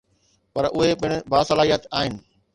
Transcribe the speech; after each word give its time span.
پر 0.55 0.65
اهي 0.79 0.95
پڻ 1.03 1.13
باصلاحيت 1.35 1.89
آهن. 2.01 2.19